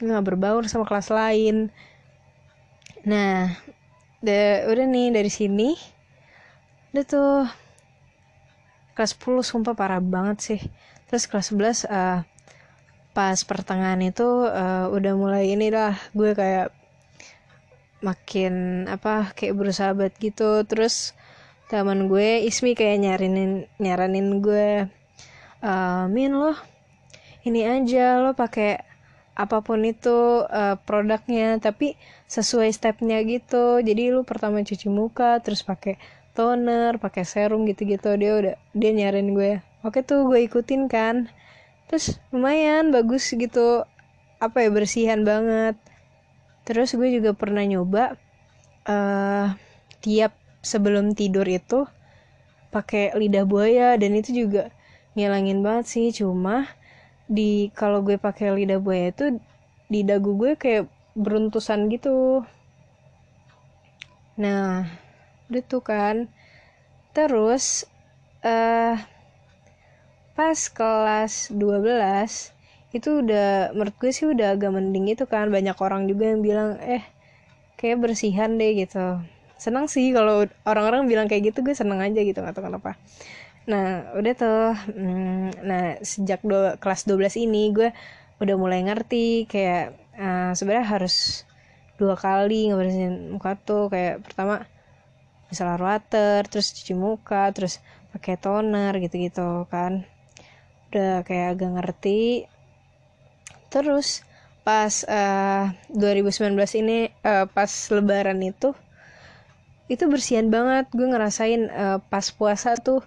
Nggak 0.00 0.22
berbaur 0.22 0.64
sama 0.70 0.86
kelas 0.86 1.10
lain. 1.10 1.74
Nah 3.04 3.52
de, 4.24 4.64
udah 4.70 4.86
nih 4.88 5.12
dari 5.12 5.30
sini. 5.32 5.76
Udah 6.94 7.04
tuh 7.04 7.63
kelas 8.94 9.18
10 9.18 9.42
sumpah 9.42 9.74
parah 9.74 10.00
banget 10.00 10.38
sih. 10.40 10.60
Terus 11.10 11.26
kelas 11.26 11.50
11 11.52 11.90
uh, 11.90 12.20
pas 13.14 13.38
pertengahan 13.46 14.00
itu 14.02 14.26
uh, 14.46 14.90
udah 14.90 15.14
mulai 15.14 15.54
ini 15.54 15.70
lah 15.70 15.94
gue 16.14 16.34
kayak 16.34 16.74
makin 18.02 18.86
apa 18.90 19.34
kayak 19.34 19.54
bersahabat 19.54 20.14
gitu. 20.18 20.62
Terus 20.66 21.14
teman 21.68 22.06
gue 22.06 22.46
Ismi 22.46 22.78
kayak 22.78 23.02
nyarinin 23.02 23.66
nyaranin 23.82 24.38
gue 24.38 24.86
uh, 25.64 26.04
Min 26.06 26.32
lo 26.36 26.54
ini 27.44 27.66
aja 27.66 28.22
lo 28.22 28.32
pakai 28.32 28.80
apa 29.34 29.66
pun 29.66 29.82
itu 29.82 30.46
uh, 30.46 30.78
produknya 30.86 31.58
tapi 31.58 31.98
sesuai 32.30 32.70
stepnya 32.70 33.20
gitu. 33.26 33.82
Jadi 33.82 34.14
lu 34.14 34.22
pertama 34.22 34.62
cuci 34.62 34.86
muka 34.86 35.42
terus 35.42 35.66
pakai 35.66 35.98
toner 36.34 36.98
pakai 36.98 37.22
serum 37.22 37.64
gitu-gitu. 37.64 38.10
Dia 38.18 38.32
udah 38.36 38.54
dia 38.74 38.90
nyariin 38.90 39.32
gue. 39.32 39.62
Oke 39.86 40.02
tuh 40.02 40.26
gue 40.26 40.42
ikutin 40.44 40.90
kan. 40.90 41.30
Terus 41.88 42.18
lumayan 42.34 42.90
bagus 42.90 43.30
gitu. 43.30 43.86
Apa 44.42 44.66
ya 44.66 44.70
bersihan 44.74 45.22
banget. 45.22 45.78
Terus 46.66 46.92
gue 46.98 47.08
juga 47.14 47.32
pernah 47.38 47.62
nyoba 47.62 48.18
uh, 48.90 49.54
tiap 50.02 50.34
sebelum 50.60 51.14
tidur 51.14 51.46
itu 51.46 51.86
pakai 52.74 53.14
lidah 53.14 53.46
buaya. 53.46 53.94
Dan 53.94 54.18
itu 54.18 54.34
juga 54.34 54.74
ngilangin 55.14 55.62
banget 55.62 55.86
sih. 55.86 56.06
Cuma 56.10 56.66
di 57.30 57.70
kalau 57.72 58.02
gue 58.02 58.18
pakai 58.18 58.52
lidah 58.52 58.82
buaya 58.82 59.14
itu 59.14 59.38
di 59.86 60.02
dagu 60.02 60.34
gue 60.34 60.58
kayak 60.58 60.90
beruntusan 61.14 61.86
gitu. 61.94 62.42
Nah 64.34 65.03
udah 65.48 65.62
tuh 65.64 65.82
kan. 65.84 66.28
Terus 67.14 67.86
uh, 68.42 68.98
pas 70.34 70.58
kelas 70.70 71.54
12 71.54 72.54
itu 72.94 73.10
udah 73.26 73.74
menurut 73.74 73.94
gue 73.98 74.10
sih 74.14 74.26
udah 74.30 74.54
agak 74.54 74.70
mending 74.74 75.14
itu 75.14 75.24
kan. 75.26 75.50
Banyak 75.50 75.76
orang 75.78 76.06
juga 76.10 76.30
yang 76.30 76.40
bilang 76.42 76.78
eh 76.82 77.02
kayak 77.78 78.02
bersihan 78.02 78.56
deh 78.56 78.72
gitu. 78.78 79.20
Senang 79.58 79.86
sih 79.86 80.10
kalau 80.10 80.46
orang-orang 80.66 81.06
bilang 81.06 81.26
kayak 81.30 81.54
gitu 81.54 81.62
gue 81.62 81.74
seneng 81.76 82.02
aja 82.02 82.20
gitu 82.22 82.40
atau 82.42 82.62
kenapa. 82.62 82.98
Nah 83.70 84.12
udah 84.18 84.32
tuh 84.36 84.62
hmm, 84.92 85.64
nah 85.64 85.96
sejak 86.04 86.44
do, 86.44 86.76
kelas 86.82 87.08
12 87.08 87.44
ini 87.48 87.72
gue 87.72 87.88
udah 88.42 88.56
mulai 88.58 88.82
ngerti 88.84 89.46
kayak 89.46 89.94
uh, 90.18 90.52
sebenarnya 90.52 90.86
harus 90.98 91.46
dua 91.94 92.18
kali 92.18 92.70
ngebersihin 92.70 93.34
muka 93.34 93.54
tuh. 93.58 93.88
Kayak 93.88 94.26
pertama 94.26 94.66
misalnya 95.54 95.78
water 95.78 96.42
terus 96.50 96.74
cuci 96.74 96.98
muka 96.98 97.54
terus 97.54 97.78
pakai 98.10 98.34
toner 98.34 98.92
gitu-gitu 98.98 99.70
kan. 99.70 100.02
Udah 100.90 101.22
kayak 101.22 101.58
agak 101.58 101.70
ngerti. 101.78 102.50
Terus 103.70 104.26
pas 104.66 105.04
uh, 105.06 105.70
eh, 105.70 106.18
2019 106.26 106.56
ini 106.82 106.98
uh, 107.22 107.46
pas 107.46 107.70
lebaran 107.94 108.42
itu 108.42 108.74
itu 109.86 110.04
bersihan 110.10 110.50
banget. 110.50 110.90
Gue 110.90 111.06
ngerasain 111.06 111.70
uh, 111.70 111.98
pas 112.10 112.26
puasa 112.34 112.74
tuh 112.74 113.06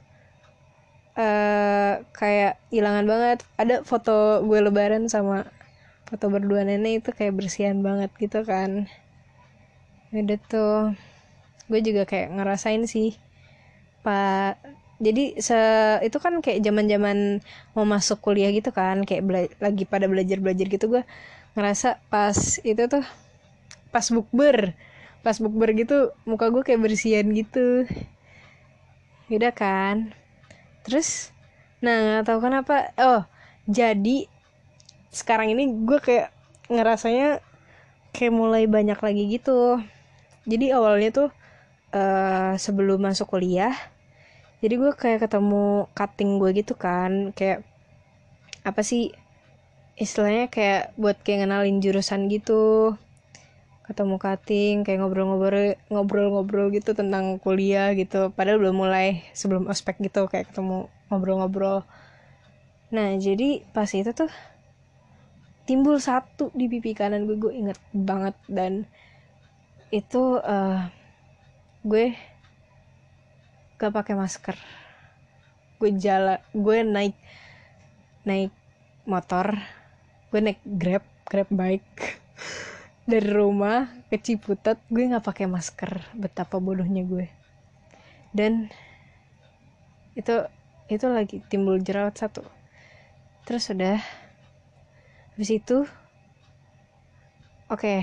uh, 1.19 1.93
kayak 2.15 2.61
hilangan 2.71 3.05
banget. 3.09 3.37
Ada 3.59 3.83
foto 3.83 4.45
gue 4.47 4.59
lebaran 4.63 5.11
sama 5.11 5.49
foto 6.07 6.31
berdua 6.31 6.63
nenek 6.63 7.03
itu 7.03 7.09
kayak 7.11 7.35
bersihan 7.35 7.83
banget 7.83 8.13
gitu 8.15 8.45
kan. 8.47 8.87
Udah 10.15 10.39
tuh 10.47 10.95
gue 11.67 11.79
juga 11.83 12.03
kayak 12.07 12.33
ngerasain 12.35 12.83
sih. 12.87 13.15
Pak 14.03 14.59
jadi 14.97 15.37
se 15.37 15.59
itu 16.01 16.17
kan 16.17 16.41
kayak 16.41 16.65
zaman 16.65 16.89
zaman 16.89 17.17
mau 17.77 17.85
masuk 17.85 18.17
kuliah 18.17 18.49
gitu 18.49 18.73
kan 18.73 19.05
kayak 19.05 19.53
lagi 19.61 19.85
pada 19.85 20.09
belajar 20.09 20.41
belajar 20.41 20.65
gitu 20.65 20.89
gue 20.89 21.03
ngerasa 21.53 22.01
pas 22.09 22.33
itu 22.65 22.83
tuh 22.89 23.05
pas 23.93 24.05
bukber. 24.09 24.73
Pas 25.21 25.37
bukber 25.37 25.69
gitu 25.77 26.13
muka 26.25 26.49
gue 26.49 26.63
kayak 26.65 26.81
bersihan 26.81 27.27
gitu. 27.29 27.85
Udah 29.29 29.53
kan? 29.53 30.15
Terus 30.87 31.29
nah 31.77 32.23
nggak 32.23 32.25
tahu 32.25 32.39
kenapa 32.41 32.89
oh 32.97 33.21
jadi 33.69 34.25
sekarang 35.13 35.53
ini 35.53 35.69
gue 35.85 35.99
kayak 36.01 36.33
ngerasanya 36.73 37.43
kayak 38.15 38.33
mulai 38.33 38.65
banyak 38.65 38.97
lagi 38.97 39.23
gitu. 39.29 39.77
Jadi 40.47 40.71
awalnya 40.73 41.09
tuh 41.11 41.29
uh, 41.97 42.53
sebelum 42.61 43.01
masuk 43.01 43.33
kuliah. 43.33 43.73
Jadi 44.61 44.73
gue 44.73 44.91
kayak 44.93 45.29
ketemu 45.29 45.85
cutting 45.93 46.41
gue 46.41 46.49
gitu 46.57 46.73
kan 46.73 47.29
kayak 47.33 47.61
apa 48.65 48.81
sih 48.81 49.13
istilahnya 49.97 50.49
kayak 50.49 50.97
buat 50.97 51.17
kayak 51.21 51.45
ngenalin 51.45 51.77
jurusan 51.81 52.29
gitu. 52.29 52.93
Ketemu 53.85 54.15
cutting 54.17 54.75
kayak 54.81 54.99
ngobrol-ngobrol 55.01 55.77
ngobrol-ngobrol 55.93 56.67
gitu 56.73 56.97
tentang 56.97 57.37
kuliah 57.37 57.93
gitu. 57.93 58.33
Padahal 58.33 58.57
belum 58.61 58.77
mulai 58.81 59.25
sebelum 59.37 59.69
ospek 59.69 60.01
gitu 60.01 60.25
kayak 60.25 60.49
ketemu 60.53 60.89
ngobrol-ngobrol. 61.09 61.85
Nah 62.93 63.13
jadi 63.17 63.61
pas 63.73 63.89
itu 63.93 64.09
tuh 64.11 64.31
timbul 65.69 65.99
satu 65.99 66.49
di 66.55 66.65
pipi 66.71 66.97
kanan 66.97 67.29
gue 67.29 67.37
gue 67.37 67.53
inget 67.53 67.77
banget. 67.93 68.33
Dan 68.49 68.89
itu 69.93 70.41
uh, 70.41 70.96
gue 71.85 72.17
gak 73.77 73.93
pakai 73.93 74.17
masker. 74.17 74.57
Gue 75.77 75.93
jalan 75.93 76.41
gue 76.53 76.77
naik 76.81 77.15
naik 78.25 78.51
motor 79.07 79.55
gue 80.33 80.39
naik 80.43 80.59
grab 80.65 81.05
grab 81.23 81.47
bike 81.47 82.19
dari 83.09 83.29
rumah 83.31 83.87
ke 84.11 84.19
Ciputat 84.19 84.81
gue 84.89 85.05
nggak 85.05 85.25
pakai 85.25 85.45
masker. 85.45 86.01
Betapa 86.17 86.57
bodohnya 86.57 87.05
gue. 87.05 87.29
Dan 88.33 88.67
itu 90.17 90.33
itu 90.87 91.05
lagi 91.05 91.43
timbul 91.45 91.77
jerawat 91.83 92.17
satu. 92.17 92.43
Terus 93.45 93.69
udah 93.71 94.01
habis 95.37 95.53
itu 95.53 95.85
oke 97.69 98.01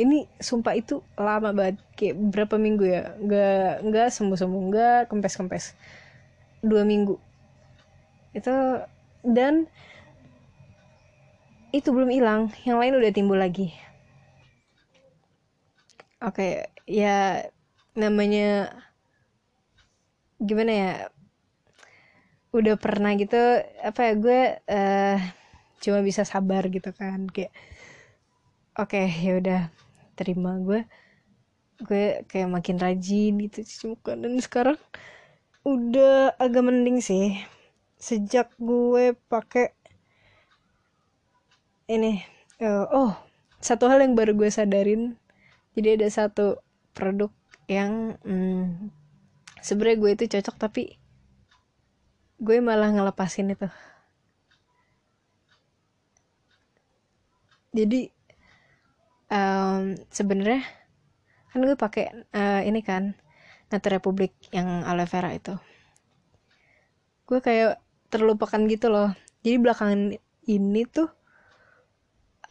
ini 0.00 0.24
sumpah 0.40 0.72
itu 0.72 1.04
lama 1.20 1.52
banget. 1.52 1.76
Kayak 1.96 2.16
berapa 2.32 2.56
minggu 2.56 2.84
ya? 2.88 3.02
Nggak 3.20 3.70
nggak 3.84 4.08
sembuh 4.08 4.38
sembuh 4.38 4.62
nggak 4.72 5.00
kempes 5.12 5.34
kempes 5.36 5.64
dua 6.64 6.86
minggu. 6.86 7.16
Itu 8.32 8.52
dan 9.26 9.68
itu 11.72 11.88
belum 11.92 12.08
hilang. 12.08 12.48
Yang 12.64 12.78
lain 12.80 12.98
udah 13.00 13.12
timbul 13.12 13.38
lagi. 13.40 13.72
Oke 16.22 16.38
okay, 16.38 16.52
ya 16.88 17.44
namanya 17.98 18.72
gimana 20.40 20.72
ya? 20.72 20.92
Udah 22.52 22.76
pernah 22.76 23.16
gitu 23.16 23.40
apa 23.80 24.00
ya 24.06 24.12
gue 24.12 24.40
uh, 24.68 25.18
cuma 25.82 25.98
bisa 26.00 26.22
sabar 26.24 26.64
gitu 26.72 26.94
kan. 26.94 27.28
Kayak 27.28 27.52
oke 28.76 28.96
okay, 28.96 29.06
ya 29.08 29.32
udah. 29.40 29.62
Terima 30.16 30.56
gue. 30.60 30.84
Gue 31.82 32.22
kayak 32.28 32.48
makin 32.52 32.76
rajin 32.78 33.36
gitu 33.42 33.64
cuci 33.64 33.84
muka. 33.92 34.12
Dan 34.16 34.38
sekarang 34.38 34.78
udah 35.64 36.36
agak 36.38 36.62
mending 36.64 37.00
sih. 37.04 37.36
Sejak 37.98 38.50
gue 38.58 39.14
pakai 39.28 39.72
ini 41.90 42.22
uh, 42.62 42.86
oh 42.88 43.12
satu 43.62 43.86
hal 43.90 44.02
yang 44.02 44.18
baru 44.18 44.34
gue 44.34 44.50
sadarin. 44.50 45.14
Jadi 45.72 45.88
ada 46.00 46.08
satu 46.10 46.60
produk 46.92 47.32
yang 47.70 48.20
hmm, 48.26 48.92
sebenarnya 49.64 49.96
gue 50.02 50.10
itu 50.18 50.24
cocok 50.36 50.56
tapi 50.58 50.82
gue 52.42 52.58
malah 52.58 52.90
ngelepasin 52.90 53.54
itu. 53.54 53.70
Jadi 57.72 58.12
um, 59.32 59.96
sebenarnya 60.12 60.62
kan 61.52 61.60
gue 61.64 61.76
pakai 61.76 62.28
uh, 62.32 62.60
ini 62.64 62.80
kan 62.84 63.16
Nata 63.72 63.88
Republik 63.88 64.36
yang 64.52 64.84
aloe 64.84 65.08
vera 65.08 65.32
itu. 65.32 65.56
Gue 67.24 67.40
kayak 67.40 67.80
terlupakan 68.12 68.60
gitu 68.68 68.92
loh. 68.92 69.16
Jadi 69.40 69.56
belakangan 69.56 70.00
ini 70.44 70.82
tuh 70.84 71.08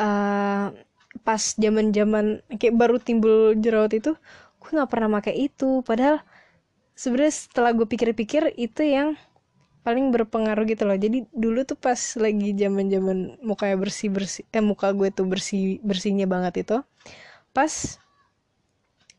uh, 0.01 0.73
pas 1.21 1.43
zaman 1.61 1.93
zaman 1.93 2.41
kayak 2.57 2.73
baru 2.73 2.97
timbul 2.97 3.53
jerawat 3.61 3.93
itu 3.93 4.17
gue 4.57 4.69
nggak 4.73 4.89
pernah 4.89 5.09
pakai 5.21 5.49
itu. 5.49 5.85
Padahal 5.85 6.25
sebenarnya 6.97 7.33
setelah 7.33 7.71
gue 7.77 7.85
pikir-pikir 7.85 8.57
itu 8.57 8.81
yang 8.81 9.13
paling 9.81 10.13
berpengaruh 10.13 10.65
gitu 10.69 10.85
loh. 10.85 10.97
Jadi 10.97 11.25
dulu 11.33 11.65
tuh 11.65 11.77
pas 11.77 11.97
lagi 12.21 12.53
zaman 12.53 12.85
zaman 12.89 13.17
mukanya 13.41 13.77
bersih 13.81 14.09
bersih 14.13 14.45
eh 14.53 14.61
muka 14.61 14.93
gue 14.93 15.09
tuh 15.09 15.25
bersih 15.25 15.81
bersihnya 15.81 16.29
banget 16.29 16.65
itu 16.65 16.77
pas 17.51 17.73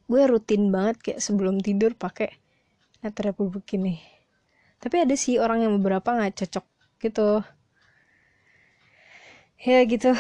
gue 0.07 0.23
rutin 0.29 0.71
banget 0.71 0.97
kayak 1.03 1.21
sebelum 1.23 1.59
tidur 1.59 1.95
pakai 1.99 2.39
Natura 3.03 3.35
Republik 3.35 3.67
ini. 3.75 3.99
Tapi 4.79 5.03
ada 5.03 5.15
sih 5.19 5.39
orang 5.43 5.67
yang 5.67 5.73
beberapa 5.79 6.15
nggak 6.15 6.47
cocok 6.47 6.67
gitu. 7.03 7.29
Ya 9.63 9.83
gitu. 9.87 10.15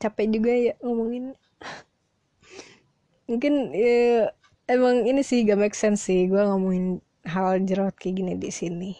Capek 0.00 0.26
juga 0.32 0.52
ya 0.52 0.72
ngomongin. 0.84 1.36
Mungkin 3.24 3.72
ya, 3.72 4.28
emang 4.68 5.04
ini 5.08 5.24
sih 5.24 5.44
gak 5.48 5.60
make 5.60 5.76
sense 5.76 6.08
sih 6.08 6.28
gue 6.28 6.40
ngomongin 6.40 7.00
hal 7.24 7.60
jerawat 7.64 7.96
kayak 7.96 8.20
gini 8.20 8.32
di 8.36 8.52
sini 8.52 8.92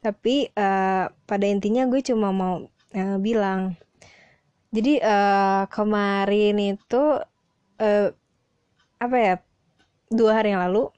tapi 0.00 0.48
uh, 0.56 1.12
pada 1.28 1.46
intinya 1.46 1.84
gue 1.84 2.00
cuma 2.00 2.32
mau 2.32 2.64
uh, 2.96 3.18
bilang 3.20 3.76
jadi 4.70 5.02
uh, 5.02 5.62
kemarin 5.68 6.56
itu 6.78 7.02
uh, 7.82 8.08
apa 9.00 9.16
ya 9.16 9.34
dua 10.08 10.40
hari 10.40 10.54
yang 10.54 10.62
lalu 10.64 10.88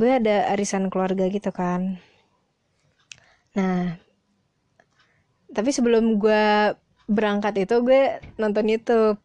gue 0.00 0.10
ada 0.10 0.48
arisan 0.56 0.88
keluarga 0.88 1.28
gitu 1.28 1.52
kan. 1.52 2.00
Nah 3.56 4.00
tapi 5.50 5.70
sebelum 5.74 6.16
gue 6.16 6.74
berangkat 7.10 7.66
itu 7.66 7.82
gue 7.82 8.22
nonton 8.38 8.70
YouTube. 8.70 9.18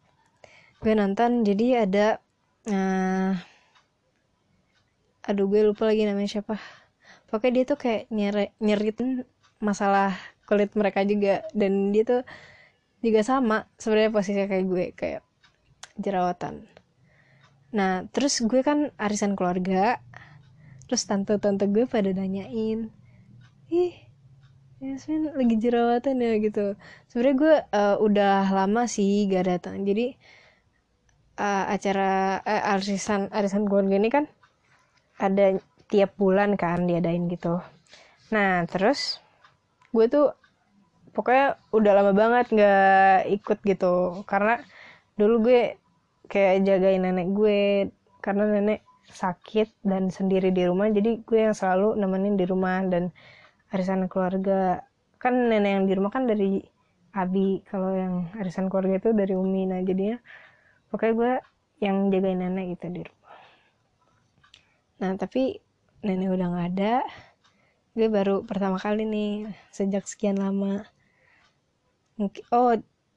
Gue 0.82 0.92
nonton 0.92 1.42
jadi 1.42 1.88
ada 1.88 2.06
uh, 2.68 3.32
aduh 5.26 5.46
gue 5.50 5.60
lupa 5.66 5.90
lagi 5.90 6.06
namanya 6.06 6.38
siapa 6.38 6.54
pokoknya 7.28 7.52
dia 7.62 7.64
tuh 7.68 7.78
kayak 7.78 8.02
nyeri 8.10 8.46
nyeritin 8.62 9.26
masalah 9.62 10.14
kulit 10.46 10.72
mereka 10.78 11.02
juga. 11.02 11.42
Dan 11.52 11.90
dia 11.90 12.04
tuh 12.06 12.22
juga 13.02 13.20
sama 13.26 13.66
sebenarnya 13.78 14.10
posisinya 14.14 14.46
kayak 14.50 14.64
gue 14.66 14.84
kayak 14.94 15.22
jerawatan. 15.98 16.66
Nah 17.74 18.06
terus 18.10 18.40
gue 18.42 18.60
kan 18.62 18.94
arisan 18.96 19.34
keluarga. 19.34 20.00
Terus 20.86 21.02
tante-tante 21.02 21.66
gue 21.66 21.82
pada 21.90 22.14
nanyain 22.14 22.94
ih 23.66 23.94
Yasmin 24.78 25.32
lagi 25.34 25.56
jerawatan 25.58 26.20
ya? 26.20 26.32
Gitu. 26.38 26.76
Sebenarnya 27.10 27.36
gue 27.36 27.54
uh, 27.74 27.96
udah 27.98 28.46
lama 28.54 28.86
sih 28.86 29.26
gak 29.26 29.48
datang. 29.48 29.82
Jadi 29.82 30.14
uh, 31.40 31.64
acara 31.72 32.40
uh, 32.44 32.72
arisan 32.76 33.32
arisan 33.32 33.64
keluarga 33.64 33.96
ini 33.96 34.08
kan 34.12 34.24
ada 35.16 35.56
tiap 35.86 36.18
bulan 36.18 36.58
kan 36.58 36.86
diadain 36.86 37.30
gitu. 37.30 37.62
Nah 38.34 38.66
terus 38.66 39.22
gue 39.94 40.06
tuh 40.10 40.34
pokoknya 41.14 41.56
udah 41.72 41.92
lama 41.96 42.12
banget 42.12 42.46
nggak 42.52 43.18
ikut 43.40 43.58
gitu. 43.62 43.94
Karena 44.26 44.60
dulu 45.14 45.50
gue 45.50 45.60
kayak 46.26 46.66
jagain 46.66 47.02
nenek 47.06 47.28
gue 47.32 47.60
karena 48.18 48.44
nenek 48.50 48.80
sakit 49.06 49.86
dan 49.86 50.10
sendiri 50.10 50.50
di 50.50 50.66
rumah 50.66 50.90
jadi 50.90 51.22
gue 51.22 51.38
yang 51.38 51.54
selalu 51.54 51.94
nemenin 51.94 52.34
di 52.34 52.44
rumah 52.44 52.82
dan 52.90 53.14
arisan 53.70 54.10
keluarga. 54.10 54.82
Kan 55.22 55.48
nenek 55.48 55.70
yang 55.80 55.84
di 55.86 55.94
rumah 55.94 56.10
kan 56.10 56.26
dari 56.26 56.60
abi 57.16 57.64
kalau 57.64 57.96
yang 57.96 58.28
arisan 58.36 58.68
keluarga 58.68 59.00
itu 59.00 59.10
dari 59.14 59.32
umi. 59.32 59.64
Nah 59.70 59.80
jadinya 59.86 60.18
pokoknya 60.90 61.14
gue 61.14 61.32
yang 61.86 62.10
jagain 62.10 62.42
nenek 62.42 62.76
gitu 62.76 62.86
di 62.90 63.02
rumah. 63.06 63.36
Nah 65.00 65.12
tapi 65.16 65.65
nenek 66.06 66.30
udah 66.30 66.46
nggak 66.46 66.68
ada. 66.78 66.94
Gue 67.98 68.06
baru 68.06 68.46
pertama 68.46 68.78
kali 68.78 69.02
nih 69.02 69.50
sejak 69.74 70.06
sekian 70.06 70.38
lama. 70.38 70.86
Oh 72.54 72.72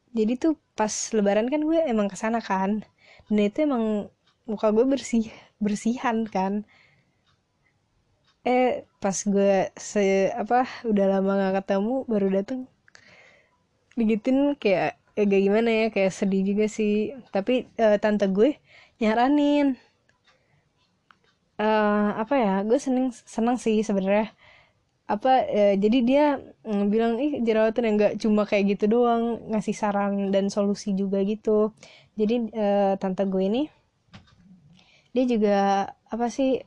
jadi 0.09 0.33
tuh 0.41 0.57
pas 0.73 0.91
lebaran 1.13 1.47
kan 1.53 1.61
gue 1.61 1.79
emang 1.85 2.09
ke 2.09 2.17
sana 2.17 2.41
kan. 2.41 2.81
Dan 3.29 3.37
itu 3.45 3.69
emang 3.69 4.09
muka 4.49 4.73
gue 4.73 4.85
bersih 4.89 5.29
bersihan 5.61 6.25
kan. 6.25 6.65
Eh 8.41 8.89
pas 8.97 9.13
gue 9.13 9.69
se 9.77 10.33
apa 10.33 10.65
udah 10.89 11.05
lama 11.19 11.31
gak 11.37 11.63
ketemu 11.63 11.95
baru 12.09 12.27
dateng. 12.41 12.65
Digituin 13.93 14.57
kayak 14.57 14.97
agak 15.19 15.39
gimana 15.43 15.69
ya 15.69 15.85
kayak 15.93 16.15
sedih 16.15 16.41
juga 16.41 16.65
sih. 16.65 17.13
Tapi 17.29 17.69
uh, 17.77 18.01
tante 18.01 18.25
gue 18.31 18.57
nyaranin 18.97 19.77
uh, 21.59 22.09
apa 22.15 22.35
ya 22.39 22.55
gue 22.63 22.79
seneng 22.79 23.11
seneng 23.11 23.59
sih 23.59 23.83
sebenarnya. 23.83 24.31
Apa 25.09 25.43
uh, 25.43 25.75
jadi 25.75 25.99
dia 26.05 26.25
mm, 26.63 26.85
bilang 26.87 27.19
ih 27.19 27.43
jerawatan 27.43 27.83
yang 27.85 27.95
nggak 27.99 28.15
cuma 28.21 28.47
kayak 28.47 28.77
gitu 28.77 28.85
doang 28.99 29.43
ngasih 29.51 29.75
saran 29.75 30.31
dan 30.31 30.47
solusi 30.47 30.95
juga 30.95 31.19
gitu. 31.27 31.75
Jadi 32.15 32.49
uh, 32.55 32.93
tante 32.95 33.27
gue 33.27 33.43
ini 33.43 33.63
dia 35.09 35.25
juga 35.25 35.57
apa 36.07 36.29
sih 36.29 36.61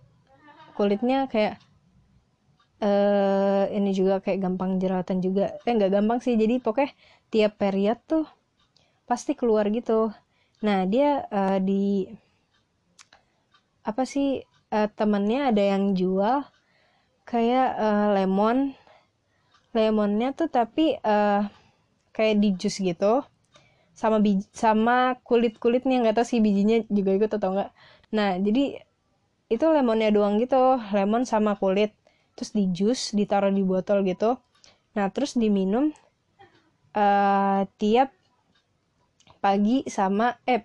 kulitnya 0.74 1.30
kayak 1.30 1.62
uh, 2.82 3.70
ini 3.70 3.90
juga 3.94 4.18
kayak 4.20 4.42
gampang 4.42 4.76
jerawatan 4.82 5.18
juga. 5.24 5.56
Eh 5.64 5.72
nggak 5.72 5.92
gampang 5.94 6.18
sih 6.20 6.34
jadi 6.36 6.58
pokoknya 6.60 6.90
tiap 7.32 7.56
period 7.56 7.98
tuh 8.04 8.26
pasti 9.06 9.38
keluar 9.38 9.70
gitu. 9.70 10.10
Nah 10.66 10.84
dia 10.86 11.24
uh, 11.30 11.58
di 11.62 12.06
apa 13.82 14.06
sih 14.06 14.42
uh, 14.72 14.88
temennya 14.96 15.52
ada 15.52 15.62
yang 15.62 15.92
jual 15.92 16.42
kayak 17.28 17.68
uh, 17.76 18.08
lemon. 18.16 18.72
Lemonnya 19.72 20.36
tuh 20.36 20.48
tapi 20.52 20.96
uh, 21.00 21.46
kayak 22.16 22.40
di 22.40 22.48
jus 22.56 22.80
gitu. 22.80 23.24
Sama 23.92 24.24
biji 24.24 24.48
sama 24.56 25.20
kulit 25.20 25.60
kulitnya 25.60 26.00
nggak 26.00 26.16
tahu 26.16 26.26
sih 26.26 26.40
bijinya 26.40 26.80
juga 26.88 27.12
ikut 27.12 27.32
atau 27.36 27.52
enggak 27.52 27.70
nah 28.12 28.36
jadi 28.36 28.80
itu 29.52 29.64
lemonnya 29.68 30.12
doang 30.12 30.40
gitu. 30.40 30.80
Lemon 30.96 31.28
sama 31.28 31.56
kulit. 31.60 31.92
Terus 32.36 32.50
di 32.56 32.64
jus 32.72 33.12
ditaruh 33.12 33.52
di 33.52 33.60
botol 33.64 34.04
gitu. 34.08 34.40
Nah 34.96 35.12
terus 35.12 35.36
diminum 35.36 35.92
uh, 36.96 37.60
tiap 37.76 38.12
pagi 39.40 39.84
sama 39.88 40.40
eh 40.48 40.64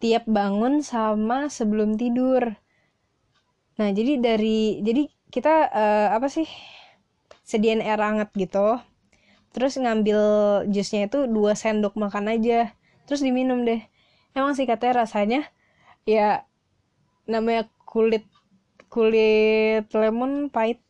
tiap 0.00 0.24
bangun 0.28 0.80
sama 0.84 1.48
sebelum 1.48 1.96
tidur 1.96 2.61
nah 3.80 3.88
jadi 3.88 4.20
dari 4.20 4.84
jadi 4.84 5.08
kita 5.32 5.72
uh, 5.72 6.08
apa 6.12 6.28
sih 6.28 6.44
sediain 7.42 7.82
air 7.84 8.00
hangat 8.00 8.30
gitu. 8.36 8.78
Terus 9.52 9.76
ngambil 9.76 10.20
jusnya 10.72 11.08
itu 11.08 11.28
dua 11.28 11.52
sendok 11.52 11.96
makan 12.00 12.32
aja. 12.32 12.72
Terus 13.04 13.20
diminum 13.20 13.64
deh. 13.68 13.80
Emang 14.32 14.56
sih 14.56 14.64
katanya 14.64 15.04
rasanya 15.04 15.40
ya 16.08 16.48
namanya 17.28 17.68
kulit 17.84 18.24
kulit 18.88 19.88
lemon 19.92 20.48
pahit 20.48 20.80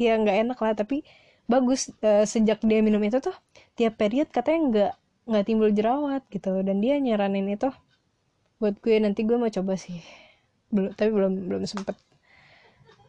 ya 0.00 0.16
nggak 0.16 0.36
enak 0.48 0.58
lah 0.60 0.72
tapi 0.72 1.04
bagus. 1.48 1.92
E, 2.00 2.24
sejak 2.24 2.64
dia 2.64 2.80
minum 2.80 3.00
itu 3.04 3.20
tuh 3.20 3.36
tiap 3.76 4.00
period 4.00 4.32
katanya 4.32 4.60
nggak 4.72 4.92
nggak 5.28 5.44
timbul 5.44 5.70
jerawat 5.72 6.24
gitu. 6.32 6.64
Dan 6.64 6.80
dia 6.80 6.96
nyaranin 6.96 7.48
itu 7.52 7.68
buat 8.60 8.80
gue. 8.80 8.96
Nanti 9.04 9.28
gue 9.28 9.36
mau 9.36 9.52
coba 9.52 9.76
sih. 9.76 10.00
Belum 10.72 10.96
tapi 10.96 11.12
belum 11.12 11.32
belum 11.52 11.62
sempet 11.68 12.07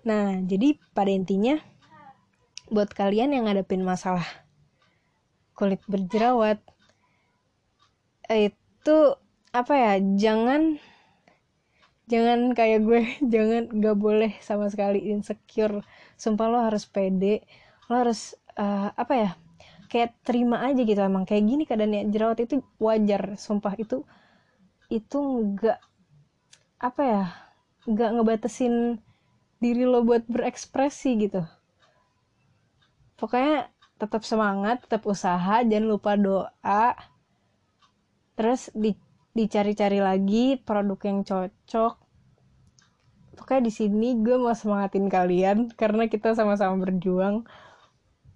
nah 0.07 0.37
jadi 0.43 0.79
pada 0.95 1.11
intinya 1.11 1.59
buat 2.69 2.93
kalian 2.93 3.33
yang 3.33 3.49
ngadepin 3.49 3.81
masalah 3.81 4.25
kulit 5.57 5.81
berjerawat 5.89 6.61
itu 8.29 8.97
apa 9.49 9.73
ya 9.73 9.93
jangan 10.15 10.77
jangan 12.09 12.57
kayak 12.57 12.79
gue 12.85 13.01
jangan 13.33 13.63
nggak 13.69 13.97
boleh 13.97 14.31
sama 14.41 14.67
sekali 14.67 15.09
insecure. 15.13 15.85
Sumpah 16.17 16.47
lo 16.49 16.59
harus 16.59 16.89
pede 16.89 17.45
lo 17.87 18.05
harus 18.05 18.37
uh, 18.57 18.93
apa 18.93 19.13
ya 19.15 19.29
kayak 19.89 20.17
terima 20.25 20.65
aja 20.65 20.81
gitu. 20.81 20.99
Emang 21.01 21.25
kayak 21.29 21.45
gini 21.45 21.63
keadaannya 21.69 22.09
jerawat 22.13 22.45
itu 22.45 22.65
wajar. 22.81 23.37
Sumpah 23.37 23.77
itu 23.77 24.05
itu 24.89 25.19
nggak 25.19 25.79
apa 26.81 27.01
ya 27.05 27.23
nggak 27.85 28.09
ngebatesin 28.17 28.97
diri 29.59 29.83
lo 29.83 30.01
buat 30.07 30.23
berekspresi 30.25 31.09
gitu. 31.19 31.43
Pokoknya 33.19 33.67
tetap 33.99 34.23
semangat 34.23 34.87
tetap 34.87 35.03
usaha 35.03 35.59
jangan 35.61 35.85
lupa 35.85 36.15
doa. 36.15 36.95
Terus 38.39 38.71
di 38.71 38.95
dicari-cari 39.35 39.99
lagi 39.99 40.57
produk 40.63 40.99
yang 41.03 41.19
cocok. 41.27 41.93
Pokoknya 43.35 43.61
di 43.67 43.71
sini 43.71 44.19
gue 44.19 44.35
mau 44.39 44.55
semangatin 44.55 45.07
kalian 45.11 45.71
karena 45.75 46.07
kita 46.07 46.33
sama-sama 46.35 46.79
berjuang. 46.79 47.43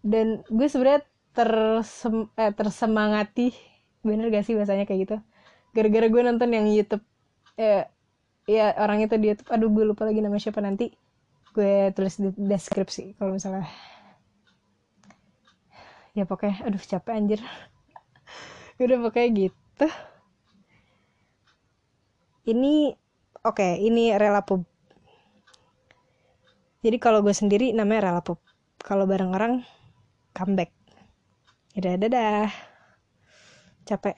Dan 0.03 0.43
gue 0.51 0.67
sebenarnya 0.67 1.07
tersem 1.31 2.27
eh, 2.35 2.51
tersemangati 2.51 3.55
bener 4.03 4.27
gak 4.27 4.43
sih 4.43 4.53
bahasanya 4.59 4.83
kayak 4.83 4.99
gitu? 5.07 5.17
Gara-gara 5.71 6.07
gue 6.11 6.21
nonton 6.27 6.49
yang 6.51 6.67
YouTube 6.67 7.03
eh, 7.55 7.87
ya 8.47 8.75
orang 8.75 9.07
itu 9.07 9.15
di 9.15 9.31
YouTube. 9.31 9.49
Aduh 9.55 9.71
gue 9.71 9.83
lupa 9.87 10.03
lagi 10.03 10.19
nama 10.19 10.35
siapa 10.35 10.59
nanti 10.59 10.91
gue 11.53 11.93
tulis 11.93 12.15
di 12.17 12.29
deskripsi 12.33 13.15
kalau 13.21 13.37
misalnya. 13.37 13.69
Ya 16.17 16.25
pokoknya 16.25 16.65
aduh 16.65 16.81
capek 16.81 17.13
anjir. 17.13 17.41
Udah 18.83 18.97
pokoknya 18.99 19.29
gitu. 19.47 19.87
Ini 22.43 22.97
oke 23.45 23.55
okay, 23.55 23.73
ini 23.85 24.11
rela 24.17 24.41
pub. 24.43 24.65
Jadi 26.83 26.97
kalau 26.99 27.23
gue 27.23 27.31
sendiri 27.31 27.71
namanya 27.71 28.11
rela 28.11 28.21
pub. 28.25 28.41
Kalau 28.81 29.07
bareng 29.07 29.31
orang 29.31 29.53
comeback. 30.35 30.73
Dadah 31.77 31.95
dadah. 32.01 32.49
Capek 33.87 34.17